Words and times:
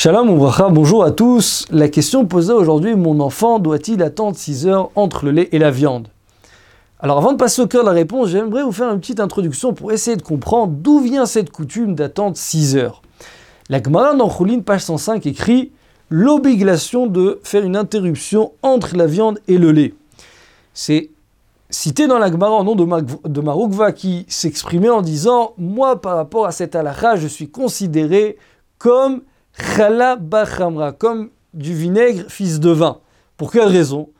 Shalom 0.00 0.30
Ouvracha, 0.30 0.68
bonjour 0.68 1.02
à 1.02 1.10
tous. 1.10 1.66
La 1.72 1.88
question 1.88 2.24
posée 2.24 2.52
aujourd'hui, 2.52 2.94
mon 2.94 3.18
enfant 3.18 3.58
doit-il 3.58 4.00
attendre 4.04 4.36
6 4.36 4.68
heures 4.68 4.90
entre 4.94 5.24
le 5.24 5.32
lait 5.32 5.48
et 5.50 5.58
la 5.58 5.72
viande? 5.72 6.06
Alors 7.00 7.18
avant 7.18 7.32
de 7.32 7.36
passer 7.36 7.62
au 7.62 7.66
cœur 7.66 7.82
de 7.82 7.88
la 7.88 7.94
réponse, 7.94 8.28
j'aimerais 8.28 8.62
vous 8.62 8.70
faire 8.70 8.92
une 8.92 9.00
petite 9.00 9.18
introduction 9.18 9.74
pour 9.74 9.90
essayer 9.90 10.16
de 10.16 10.22
comprendre 10.22 10.72
d'où 10.72 11.00
vient 11.00 11.26
cette 11.26 11.50
coutume 11.50 11.96
d'attendre 11.96 12.36
6 12.36 12.76
heures. 12.76 13.02
La 13.70 13.82
Gemara 13.82 14.14
dans 14.14 14.30
Choulin, 14.30 14.60
page 14.60 14.82
105, 14.82 15.26
écrit 15.26 15.72
l'obligation 16.10 17.08
de 17.08 17.40
faire 17.42 17.64
une 17.64 17.74
interruption 17.74 18.52
entre 18.62 18.94
la 18.96 19.06
viande 19.06 19.40
et 19.48 19.58
le 19.58 19.72
lait. 19.72 19.94
C'est 20.74 21.10
cité 21.70 22.06
dans 22.06 22.20
la 22.20 22.30
Gemara 22.30 22.52
en 22.52 22.62
nom 22.62 22.76
de, 22.76 22.86
de 23.28 23.40
Marukva 23.40 23.90
qui 23.90 24.26
s'exprimait 24.28 24.90
en 24.90 25.02
disant 25.02 25.54
Moi, 25.58 26.00
par 26.00 26.14
rapport 26.14 26.46
à 26.46 26.52
cette 26.52 26.76
halakha, 26.76 27.16
je 27.16 27.26
suis 27.26 27.50
considéré 27.50 28.38
comme 28.78 29.22
comme 30.98 31.30
du 31.54 31.74
vinaigre 31.74 32.24
fils 32.28 32.60
de 32.60 32.70
vin. 32.70 33.00
Pour 33.36 33.52
quelle 33.52 33.68
raison? 33.68 34.10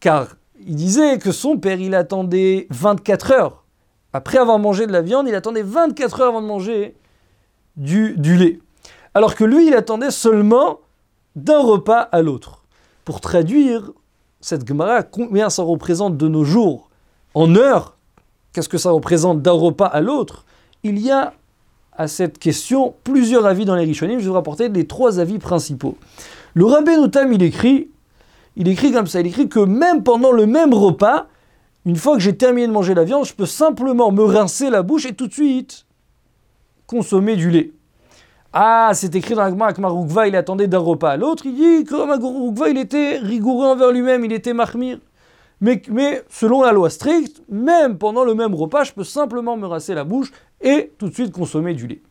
Car 0.00 0.28
il 0.66 0.76
disait 0.76 1.18
que 1.18 1.32
son 1.32 1.56
père, 1.56 1.80
il 1.80 1.94
attendait 1.94 2.66
24 2.70 3.32
heures. 3.32 3.64
Après 4.12 4.38
avoir 4.38 4.58
mangé 4.58 4.86
de 4.86 4.92
la 4.92 5.02
viande, 5.02 5.28
il 5.28 5.34
attendait 5.34 5.62
24 5.62 6.20
heures 6.20 6.28
avant 6.28 6.42
de 6.42 6.46
manger 6.46 6.96
du, 7.76 8.14
du 8.16 8.36
lait. 8.36 8.58
Alors 9.14 9.34
que 9.34 9.44
lui, 9.44 9.68
il 9.68 9.74
attendait 9.74 10.10
seulement 10.10 10.80
d'un 11.36 11.60
repas 11.60 12.00
à 12.00 12.22
l'autre. 12.22 12.64
Pour 13.04 13.20
traduire 13.20 13.90
cette 14.40 14.66
Gemara, 14.66 15.02
combien 15.02 15.50
ça 15.50 15.62
représente 15.62 16.16
de 16.16 16.28
nos 16.28 16.44
jours? 16.44 16.90
En 17.34 17.54
heures, 17.56 17.96
qu'est-ce 18.52 18.68
que 18.68 18.78
ça 18.78 18.90
représente 18.90 19.42
d'un 19.42 19.52
repas 19.52 19.86
à 19.86 20.00
l'autre? 20.00 20.44
Il 20.82 20.98
y 20.98 21.10
a 21.10 21.34
à 22.00 22.08
cette 22.08 22.38
question 22.38 22.94
plusieurs 23.04 23.44
avis 23.44 23.66
dans 23.66 23.76
les 23.76 23.84
Rishonim. 23.84 24.20
Je 24.20 24.24
vais 24.24 24.28
vous 24.28 24.32
rapporter 24.32 24.70
les 24.70 24.86
trois 24.86 25.20
avis 25.20 25.38
principaux. 25.38 25.98
Le 26.54 26.64
Rabbi 26.64 26.96
Notam, 26.96 27.30
il 27.30 27.42
écrit, 27.42 27.90
il 28.56 28.68
écrit 28.68 28.90
comme 28.90 29.06
ça, 29.06 29.20
il 29.20 29.26
écrit 29.26 29.50
que 29.50 29.60
même 29.60 30.02
pendant 30.02 30.32
le 30.32 30.46
même 30.46 30.72
repas, 30.72 31.26
une 31.84 31.96
fois 31.96 32.16
que 32.16 32.22
j'ai 32.22 32.34
terminé 32.34 32.66
de 32.66 32.72
manger 32.72 32.94
la 32.94 33.04
viande, 33.04 33.26
je 33.26 33.34
peux 33.34 33.44
simplement 33.44 34.12
me 34.12 34.22
rincer 34.22 34.70
la 34.70 34.82
bouche 34.82 35.04
et 35.04 35.12
tout 35.12 35.26
de 35.26 35.34
suite 35.34 35.84
consommer 36.86 37.36
du 37.36 37.50
lait. 37.50 37.70
Ah, 38.54 38.92
c'est 38.94 39.14
écrit 39.14 39.34
dans 39.34 39.44
la 39.44 39.72
que 39.74 39.80
Maroukva, 39.82 40.26
il 40.26 40.36
attendait 40.36 40.68
d'un 40.68 40.78
repas 40.78 41.10
à 41.10 41.16
l'autre. 41.18 41.44
Il 41.44 41.54
dit 41.54 41.84
que 41.84 42.06
Maroukva, 42.06 42.70
il 42.70 42.78
était 42.78 43.18
rigoureux 43.18 43.66
envers 43.66 43.92
lui-même, 43.92 44.24
il 44.24 44.32
était 44.32 44.54
mahmir. 44.54 45.00
Mais, 45.60 45.82
mais, 45.90 46.22
selon 46.30 46.62
la 46.62 46.72
loi 46.72 46.88
stricte, 46.88 47.42
même 47.50 47.98
pendant 47.98 48.24
le 48.24 48.34
même 48.34 48.54
repas, 48.54 48.84
je 48.84 48.92
peux 48.92 49.04
simplement 49.04 49.58
me 49.58 49.66
rasser 49.66 49.92
la 49.92 50.04
bouche 50.04 50.32
et 50.60 50.92
tout 50.98 51.08
de 51.08 51.14
suite 51.14 51.32
consommer 51.32 51.74
du 51.74 51.86
lait. 51.86 52.02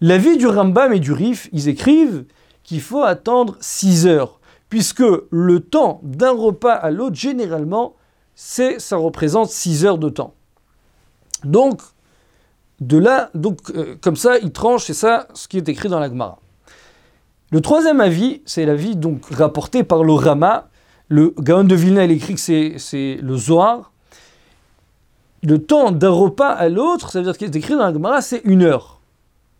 L'avis 0.00 0.36
du 0.36 0.46
Rambam 0.46 0.92
et 0.92 1.00
du 1.00 1.12
Rif, 1.12 1.48
ils 1.52 1.68
écrivent 1.68 2.24
qu'il 2.62 2.80
faut 2.80 3.02
attendre 3.02 3.56
6 3.60 4.06
heures, 4.06 4.40
puisque 4.68 5.04
le 5.30 5.60
temps 5.60 6.00
d'un 6.02 6.32
repas 6.32 6.74
à 6.74 6.90
l'autre, 6.90 7.16
généralement, 7.16 7.94
c'est, 8.34 8.80
ça 8.80 8.96
représente 8.96 9.48
6 9.48 9.86
heures 9.86 9.98
de 9.98 10.08
temps. 10.08 10.34
Donc, 11.44 11.80
de 12.80 12.98
là, 12.98 13.30
donc, 13.34 13.70
euh, 13.74 13.96
comme 14.00 14.16
ça, 14.16 14.38
il 14.38 14.50
tranche, 14.50 14.84
c'est 14.84 14.94
ça 14.94 15.28
ce 15.34 15.46
qui 15.46 15.56
est 15.58 15.68
écrit 15.68 15.88
dans 15.88 16.00
la 16.00 16.08
Gemara. 16.08 16.40
Le 17.50 17.60
troisième 17.60 18.00
avis, 18.00 18.42
c'est 18.46 18.66
l'avis 18.66 18.96
donc 18.96 19.26
rapporté 19.26 19.84
par 19.84 20.02
le 20.02 20.12
Rama. 20.12 20.68
Le 21.08 21.34
Gaon 21.38 21.64
de 21.64 21.74
Vilna, 21.74 22.04
il 22.04 22.10
écrit 22.10 22.34
que 22.34 22.40
c'est 22.40 23.18
le 23.22 23.36
Zohar. 23.36 23.92
Le 25.44 25.58
temps 25.58 25.92
d'un 25.92 26.10
repas 26.10 26.48
à 26.48 26.68
l'autre, 26.68 27.10
ça 27.10 27.18
veut 27.18 27.24
dire 27.24 27.34
ce 27.34 27.38
qui 27.38 27.44
est 27.44 27.54
écrit 27.54 27.74
dans 27.74 27.86
la 27.86 27.92
Gemara, 27.92 28.22
c'est 28.22 28.40
une 28.44 28.62
heure. 28.62 29.00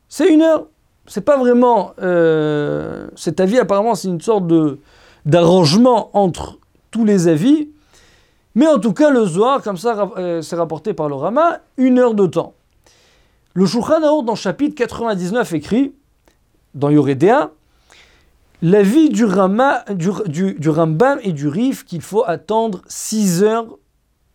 C'est 0.08 0.28
une 0.28 0.42
heure. 0.42 0.66
C'est 1.06 1.20
pas 1.20 1.36
vraiment. 1.36 1.92
Euh, 2.00 3.08
cet 3.16 3.38
avis, 3.40 3.58
apparemment, 3.58 3.94
c'est 3.94 4.08
une 4.08 4.20
sorte 4.20 4.46
de 4.46 4.78
d'arrangement 5.26 6.10
entre 6.14 6.58
tous 6.90 7.04
les 7.04 7.28
avis. 7.28 7.68
Mais 8.54 8.66
en 8.66 8.78
tout 8.78 8.92
cas, 8.92 9.10
le 9.10 9.26
Zohar, 9.26 9.62
comme 9.62 9.76
ça, 9.76 10.12
euh, 10.16 10.40
c'est 10.40 10.56
rapporté 10.56 10.94
par 10.94 11.08
le 11.08 11.16
Rama, 11.16 11.60
une 11.76 11.98
heure 11.98 12.14
de 12.14 12.26
temps. 12.26 12.54
Le 13.52 13.66
Shulchan 13.66 14.22
dans 14.22 14.34
chapitre 14.34 14.74
99 14.74 15.52
écrit, 15.52 15.92
dans 16.74 16.90
Yoredea, 16.90 17.50
l'avis 18.62 19.10
du, 19.10 19.26
du, 20.26 20.54
du, 20.54 20.68
Rambam 20.68 21.18
et 21.22 21.32
du 21.32 21.48
Rif 21.48 21.84
qu'il 21.84 22.00
faut 22.00 22.24
attendre 22.26 22.82
6 22.86 23.42
heures 23.42 23.66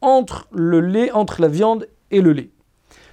entre 0.02 0.48
le 0.52 0.82
lait, 0.82 1.12
entre 1.12 1.42
la 1.42 1.48
viande 1.48 1.88
et 2.12 2.22
le 2.22 2.34
lait. 2.34 2.50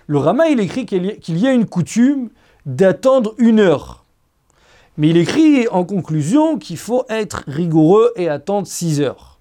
Le 0.07 0.19
Rama, 0.19 0.49
il 0.49 0.61
écrit 0.61 0.87
qu'il 0.87 1.39
y 1.39 1.47
a 1.47 1.53
une 1.53 1.67
coutume 1.67 2.31
d'attendre 2.65 3.35
une 3.39 3.61
heure. 3.61 4.05
Mais 4.99 5.11
il 5.11 5.17
écrit 5.17 5.69
en 5.69 5.85
conclusion 5.85 6.59
qu'il 6.59 6.79
faut 6.79 7.05
être 7.09 7.45
rigoureux 7.47 8.13
et 8.17 8.29
attendre 8.29 8.67
6 8.67 9.01
heures. 9.01 9.39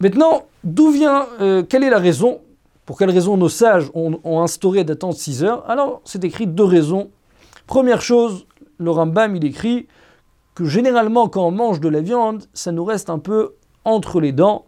Maintenant, 0.00 0.44
d'où 0.64 0.90
vient, 0.90 1.26
euh, 1.40 1.62
quelle 1.62 1.84
est 1.84 1.90
la 1.90 1.98
raison 1.98 2.40
pour 2.86 2.98
quelles 2.98 3.10
raisons 3.10 3.36
nos 3.36 3.48
sages 3.48 3.90
ont, 3.94 4.40
instauré 4.40 4.82
d'attendre 4.84 5.14
6 5.14 5.44
heures? 5.44 5.68
Alors, 5.70 6.00
c'est 6.04 6.24
écrit 6.24 6.46
deux 6.46 6.64
raisons. 6.64 7.10
Première 7.66 8.00
chose, 8.00 8.46
le 8.78 8.90
Rambam, 8.90 9.36
il 9.36 9.44
écrit 9.44 9.86
que 10.54 10.64
généralement, 10.64 11.28
quand 11.28 11.46
on 11.46 11.52
mange 11.52 11.80
de 11.80 11.88
la 11.88 12.00
viande, 12.00 12.44
ça 12.54 12.72
nous 12.72 12.84
reste 12.84 13.10
un 13.10 13.18
peu 13.18 13.54
entre 13.84 14.20
les 14.20 14.32
dents. 14.32 14.64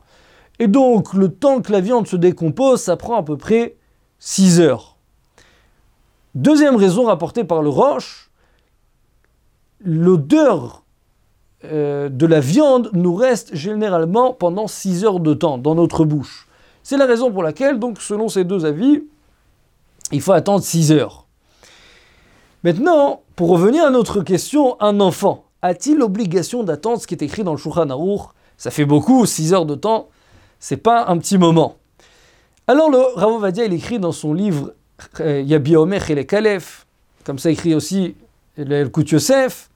Et 0.62 0.68
donc, 0.68 1.12
le 1.12 1.28
temps 1.28 1.60
que 1.60 1.72
la 1.72 1.80
viande 1.80 2.06
se 2.06 2.14
décompose, 2.14 2.82
ça 2.82 2.96
prend 2.96 3.16
à 3.16 3.24
peu 3.24 3.36
près 3.36 3.74
6 4.20 4.60
heures. 4.60 4.96
Deuxième 6.36 6.76
raison 6.76 7.06
rapportée 7.06 7.42
par 7.42 7.62
le 7.62 7.68
Roche, 7.68 8.30
l'odeur 9.80 10.84
euh, 11.64 12.08
de 12.08 12.26
la 12.26 12.38
viande 12.38 12.90
nous 12.92 13.16
reste 13.16 13.56
généralement 13.56 14.34
pendant 14.34 14.68
6 14.68 15.04
heures 15.04 15.18
de 15.18 15.34
temps 15.34 15.58
dans 15.58 15.74
notre 15.74 16.04
bouche. 16.04 16.46
C'est 16.84 16.96
la 16.96 17.06
raison 17.06 17.32
pour 17.32 17.42
laquelle, 17.42 17.80
donc, 17.80 18.00
selon 18.00 18.28
ces 18.28 18.44
deux 18.44 18.64
avis, 18.64 19.02
il 20.12 20.20
faut 20.20 20.30
attendre 20.30 20.62
6 20.62 20.92
heures. 20.92 21.26
Maintenant, 22.62 23.22
pour 23.34 23.48
revenir 23.48 23.84
à 23.84 23.90
notre 23.90 24.20
question, 24.20 24.80
un 24.80 25.00
enfant 25.00 25.46
a-t-il 25.60 25.98
l'obligation 25.98 26.62
d'attendre 26.62 27.00
ce 27.00 27.08
qui 27.08 27.14
est 27.14 27.22
écrit 27.24 27.42
dans 27.42 27.50
le 27.50 27.58
Shulchan 27.58 27.90
Aruch? 27.90 28.28
Ça 28.58 28.70
fait 28.70 28.84
beaucoup, 28.84 29.26
6 29.26 29.54
heures 29.54 29.66
de 29.66 29.74
temps, 29.74 30.08
c'est 30.62 30.76
pas 30.76 31.08
un 31.08 31.18
petit 31.18 31.38
moment. 31.38 31.76
Alors 32.68 32.88
le 32.88 32.98
Rav 33.16 33.40
Vadia, 33.40 33.64
il 33.64 33.72
écrit 33.72 33.98
dans 33.98 34.12
son 34.12 34.32
livre 34.32 34.74
euh, 35.18 35.42
Yabi 35.44 35.74
Omer 35.74 36.08
et 36.08 36.14
les 36.14 36.24
Kalef, 36.24 36.86
comme 37.24 37.40
ça 37.40 37.50
écrit 37.50 37.74
aussi 37.74 38.14
le 38.56 38.86
Kout 38.86 39.10
Yosef, 39.10 39.68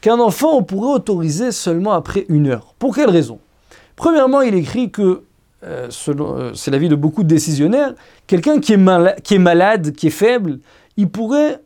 qu'un 0.00 0.20
enfant 0.20 0.56
on 0.56 0.62
pourrait 0.62 0.94
autoriser 0.94 1.50
seulement 1.50 1.90
après 1.90 2.26
une 2.28 2.46
heure. 2.46 2.74
Pour 2.78 2.94
quelle 2.94 3.10
raison? 3.10 3.40
Premièrement, 3.96 4.40
il 4.40 4.54
écrit 4.54 4.92
que 4.92 5.24
euh, 5.64 5.88
euh, 6.08 6.52
c'est 6.54 6.70
l'avis 6.70 6.88
de 6.88 6.94
beaucoup 6.94 7.24
de 7.24 7.28
décisionnaires, 7.28 7.94
quelqu'un 8.28 8.60
qui, 8.60 8.74
est 8.74 9.22
qui 9.22 9.34
est 9.34 9.38
malade, 9.38 9.92
qui 9.96 10.06
est 10.06 10.10
faible, 10.10 10.60
il 10.96 11.10
pourrait 11.10 11.60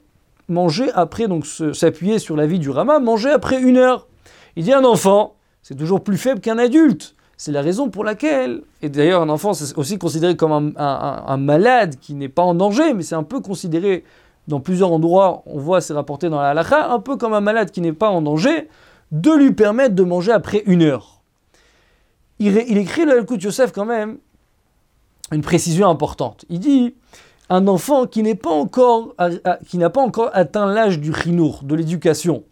manger 0.49 0.91
après, 0.95 1.29
donc 1.29 1.45
s'appuyer 1.47 2.19
sur 2.19 2.35
l'avis 2.35 2.59
du 2.59 2.71
Rama, 2.71 2.99
manger 2.99 3.31
après 3.31 3.61
une 3.61 3.77
heure. 3.77 4.09
Il 4.57 4.65
dit 4.65 4.73
un 4.73 4.85
enfant, 4.85 5.35
c'est 5.63 5.77
toujours 5.77 6.03
plus 6.03 6.17
faible 6.17 6.41
qu'un 6.41 6.57
adulte. 6.57 7.15
C'est 7.45 7.53
la 7.53 7.61
raison 7.61 7.91
pour 7.91 8.05
laquelle, 8.05 8.63
et 8.81 8.89
d'ailleurs 8.89 9.21
un 9.21 9.29
enfant 9.29 9.53
c'est 9.53 9.77
aussi 9.77 9.99
considéré 9.99 10.35
comme 10.35 10.73
un, 10.79 11.37
malade 11.37 11.97
qui 12.01 12.15
n'est 12.15 12.31
pas 12.31 12.41
en 12.41 12.55
danger, 12.55 12.95
mais 12.95 13.03
c'est 13.03 13.17
un 13.17 13.23
peu 13.23 13.41
considéré 13.41 14.03
dans 14.49 14.61
plusieurs 14.61 14.91
endroits, 14.91 15.43
on 15.45 15.59
voit 15.59 15.83
c'est 15.83 15.93
rapporté 15.93 16.31
dans 16.31 16.41
la 16.41 16.53
halakha, 16.53 16.91
un 16.91 17.01
peu 17.01 17.19
comme 17.19 17.35
un 17.35 17.43
malade 17.43 17.71
qui 17.71 17.83
n'est 17.83 17.93
pas 17.93 18.09
en 18.09 18.23
danger, 18.23 18.71
de 19.13 19.31
lui 19.31 19.53
permettre 19.53 19.95
de 19.95 20.03
manger 20.05 20.33
après 20.33 20.63
une 20.65 20.81
heure 20.81 21.21
il, 22.39 22.57
écrit 22.79 23.05
le 23.05 23.19
Elkut 23.19 23.37
Yosef 23.37 23.73
quand 23.73 23.85
même 23.85 24.17
une 25.31 25.43
précision 25.43 25.91
importante. 25.91 26.47
Il 26.49 26.61
dit 26.61 26.95
un 27.51 27.69
enfant 27.69 28.07
qui 28.07 28.23
n'a 28.23 28.35
pas 28.35 28.55
encore 28.55 30.31
atteint 30.33 30.73
l'âge 30.73 30.99
du 30.99 31.13
chinour, 31.13 31.61
de 31.63 31.75
l'éducation, 31.75 32.43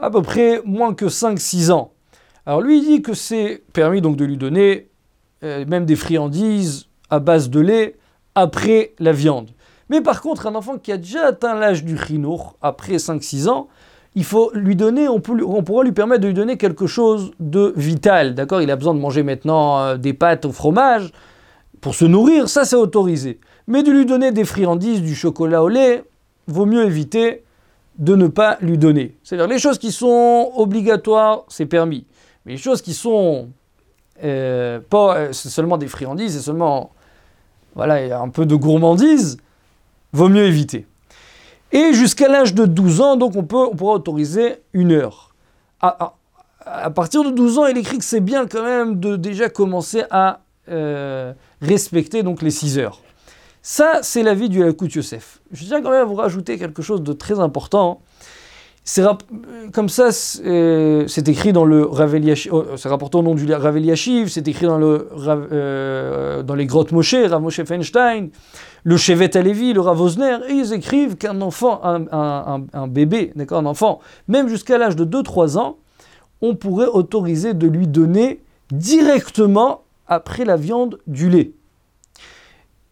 à 0.00 0.08
peu 0.08 0.22
près 0.22 0.62
moins 0.64 0.94
que 0.94 1.06
5-6 1.06 1.72
ans. 1.72 1.93
Alors 2.46 2.60
lui 2.60 2.78
il 2.78 2.84
dit 2.84 3.02
que 3.02 3.14
c'est 3.14 3.62
permis 3.72 4.00
donc 4.00 4.16
de 4.16 4.24
lui 4.24 4.36
donner 4.36 4.88
euh, 5.42 5.64
même 5.66 5.84
des 5.84 5.96
friandises 5.96 6.86
à 7.10 7.18
base 7.18 7.50
de 7.50 7.60
lait 7.60 7.96
après 8.34 8.94
la 8.98 9.12
viande. 9.12 9.50
Mais 9.90 10.00
par 10.00 10.22
contre, 10.22 10.46
un 10.46 10.54
enfant 10.54 10.78
qui 10.78 10.92
a 10.92 10.96
déjà 10.96 11.26
atteint 11.26 11.54
l'âge 11.54 11.84
du 11.84 11.98
chinour, 11.98 12.56
après 12.62 12.96
5-6 12.96 13.48
ans, 13.48 13.68
il 14.14 14.24
faut 14.24 14.50
lui 14.54 14.76
donner, 14.76 15.08
on, 15.08 15.20
peut, 15.20 15.36
pourra 15.64 15.84
lui 15.84 15.92
permettre 15.92 16.22
de 16.22 16.28
lui 16.28 16.34
donner 16.34 16.56
quelque 16.56 16.86
chose 16.86 17.32
de 17.40 17.72
vital. 17.76 18.34
D'accord? 18.34 18.62
Il 18.62 18.70
a 18.70 18.76
besoin 18.76 18.94
de 18.94 19.00
manger 19.00 19.22
maintenant 19.22 19.80
euh, 19.80 19.96
des 19.96 20.14
pâtes 20.14 20.44
au 20.44 20.52
fromage 20.52 21.10
pour 21.80 21.94
se 21.94 22.04
nourrir, 22.04 22.48
ça 22.48 22.64
c'est 22.64 22.76
autorisé. 22.76 23.40
Mais 23.66 23.82
de 23.82 23.90
lui 23.90 24.06
donner 24.06 24.32
des 24.32 24.44
friandises, 24.44 25.02
du 25.02 25.14
chocolat 25.14 25.62
au 25.62 25.68
lait, 25.68 26.04
vaut 26.46 26.64
mieux 26.64 26.84
éviter 26.84 27.44
de 27.98 28.16
ne 28.16 28.26
pas 28.26 28.56
lui 28.60 28.78
donner. 28.78 29.16
C'est-à-dire 29.22 29.48
les 29.48 29.58
choses 29.58 29.78
qui 29.78 29.92
sont 29.92 30.50
obligatoires, 30.56 31.44
c'est 31.48 31.66
permis. 31.66 32.06
Mais 32.44 32.52
les 32.52 32.58
choses 32.58 32.82
qui 32.82 32.94
sont 32.94 33.48
euh, 34.22 34.80
pas, 34.80 35.16
euh, 35.16 35.32
seulement 35.32 35.78
des 35.78 35.88
friandises, 35.88 36.34
c'est 36.34 36.42
seulement 36.42 36.92
voilà, 37.74 38.20
un 38.20 38.28
peu 38.28 38.46
de 38.46 38.54
gourmandise, 38.54 39.38
vaut 40.12 40.28
mieux 40.28 40.44
éviter. 40.44 40.86
Et 41.72 41.92
jusqu'à 41.92 42.28
l'âge 42.28 42.54
de 42.54 42.66
12 42.66 43.00
ans, 43.00 43.16
donc 43.16 43.34
on, 43.34 43.42
peut, 43.42 43.56
on 43.56 43.74
pourra 43.74 43.94
autoriser 43.94 44.62
une 44.72 44.92
heure. 44.92 45.34
À, 45.80 46.90
partir 46.94 47.24
de 47.24 47.30
12 47.30 47.58
ans, 47.58 47.66
il 47.66 47.76
écrit 47.76 47.98
que 47.98 48.04
c'est 48.04 48.20
bien 48.20 48.46
quand 48.46 48.62
même 48.62 49.00
de 49.00 49.16
déjà 49.16 49.48
commencer 49.48 50.04
à 50.10 50.40
euh, 50.70 51.32
respecter 51.60 52.22
donc 52.22 52.40
les 52.42 52.52
6 52.52 52.78
heures. 52.78 53.00
Ça, 53.60 54.00
c'est 54.02 54.22
l'avis 54.22 54.48
du 54.48 54.60
Yosef. 54.60 55.40
Je 55.50 55.64
tiens 55.64 55.82
quand 55.82 55.90
même 55.90 56.02
à 56.02 56.04
vous 56.04 56.14
rajouter 56.14 56.58
quelque 56.58 56.80
chose 56.80 57.02
de 57.02 57.12
très 57.12 57.40
important. 57.40 58.00
Comme 59.72 59.88
ça, 59.88 60.12
c'est 60.12 61.28
écrit 61.28 61.54
dans 61.54 61.64
le 61.64 61.88
oh, 61.90 62.64
c'est 62.76 62.90
au 62.90 63.22
nom 63.22 63.34
du 63.34 63.46
c'est 64.28 64.48
écrit 64.48 64.66
euh, 64.66 66.42
dans 66.42 66.54
les 66.54 66.66
grottes 66.66 66.92
Moshe, 66.92 67.14
Rav 67.14 67.40
Moshe 67.40 67.64
Feinstein, 67.64 68.28
le 68.82 68.96
Chevet 68.98 69.36
Alevi, 69.38 69.72
le 69.72 69.80
Rav 69.80 70.00
Osner, 70.00 70.36
et 70.50 70.52
ils 70.52 70.74
écrivent 70.74 71.16
qu'un 71.16 71.40
enfant, 71.40 71.80
un, 71.82 72.88
bébé, 72.88 73.32
d'accord, 73.36 73.58
un 73.58 73.66
enfant, 73.66 74.00
même 74.28 74.48
jusqu'à 74.48 74.76
l'âge 74.76 74.96
de 74.96 75.06
2-3 75.06 75.56
ans, 75.56 75.78
on 76.42 76.54
pourrait 76.54 76.86
autoriser 76.86 77.54
de 77.54 77.66
lui 77.66 77.86
donner 77.86 78.42
directement 78.70 79.84
après 80.08 80.44
la 80.44 80.56
viande 80.56 80.98
du 81.06 81.30
lait. 81.30 81.52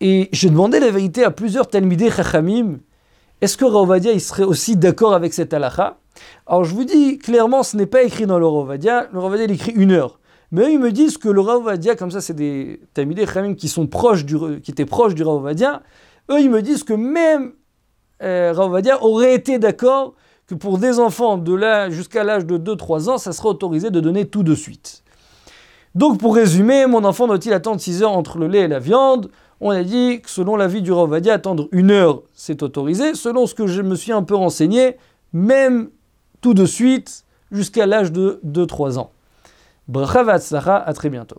Et 0.01 0.31
j'ai 0.33 0.49
demandé 0.49 0.81
la 0.81 0.91
vérité 0.91 1.23
à 1.23 1.31
plusieurs 1.31 1.69
Talmidei 1.69 2.11
Chachamim, 2.11 2.79
est-ce 3.43 3.57
que 3.57 3.65
Ravadia 3.65 4.17
serait 4.21 4.45
aussi 4.45 4.77
d'accord 4.77 5.15
avec 5.15 5.35
cette 5.35 5.53
halakha? 5.53 5.99
Alors 6.47 6.65
je 6.65 6.75
vous 6.75 6.85
dis 6.85 7.19
clairement, 7.19 7.65
ce 7.65 7.77
n'est 7.77 7.87
pas 7.87 8.05
écrit 8.05 8.25
dans 8.25 8.39
le 8.39 8.47
Ravadia. 8.47 9.09
Le 9.13 9.19
Ravadia 9.19 9.47
il 9.47 9.51
écrit 9.51 9.73
une 9.73 9.91
heure. 9.91 10.21
Mais 10.53 10.63
eux, 10.63 10.71
ils 10.71 10.79
me 10.79 10.93
disent 10.93 11.19
que 11.19 11.29
le 11.29 11.41
Ravadia, 11.41 11.97
comme 11.97 12.11
ça, 12.11 12.21
c'est 12.21 12.35
des 12.35 12.81
Tamidé 12.95 13.27
qui 13.57 13.69
sont 13.69 13.87
proches 13.87 14.25
du, 14.25 14.61
qui 14.61 14.71
étaient 14.71 14.87
proches 14.87 15.15
du 15.15 15.25
Ravadia. 15.25 15.83
Eux, 16.31 16.41
ils 16.41 16.51
me 16.51 16.63
disent 16.63 16.85
que 16.85 16.93
même 16.93 17.55
euh, 18.23 18.55
aurait 18.55 19.35
été 19.35 19.59
d'accord 19.59 20.15
que 20.47 20.55
pour 20.55 20.79
des 20.79 21.01
enfants 21.01 21.37
de 21.37 21.91
jusqu'à 21.91 22.23
l'âge 22.23 22.47
de 22.47 22.59
2-3 22.59 23.09
ans, 23.09 23.19
ça 23.19 23.33
serait 23.33 23.49
autorisé 23.49 23.91
de 23.91 23.99
donner 23.99 24.27
tout 24.27 24.45
de 24.45 24.55
suite. 24.55 25.03
Donc 25.95 26.21
pour 26.21 26.37
résumer, 26.37 26.87
mon 26.87 27.05
enfant 27.05 27.27
doit-il 27.27 27.53
attendre 27.53 27.81
6 27.81 28.03
heures 28.03 28.13
entre 28.13 28.39
le 28.39 28.47
lait 28.47 28.61
et 28.61 28.69
la 28.69 28.79
viande? 28.79 29.31
On 29.63 29.71
a 29.71 29.85
dit 29.85 30.21
que 30.21 30.29
selon 30.29 30.57
l'avis 30.57 30.83
du 30.83 30.93
Ravadia, 30.93 31.35
attendre 31.35 31.69
une 31.71 31.93
heure, 31.93 32.23
c'est 32.35 32.63
autorisé. 32.65 33.15
Selon 33.15 33.47
ce 33.47 33.55
que 33.55 33.69
je 33.69 33.81
me 33.81 33.95
suis 33.95 34.11
un 34.11 34.25
peu 34.25 34.35
renseigné, 34.35 34.97
même 35.33 35.89
tout 36.41 36.53
de 36.53 36.67
suite, 36.67 37.25
jusqu'à 37.53 37.87
l'âge 37.87 38.11
de 38.11 38.41
2-3 38.45 38.99
ans. 38.99 39.13
Bracha 39.87 40.21
à 40.85 40.93
très 40.93 41.11
bientôt. 41.11 41.39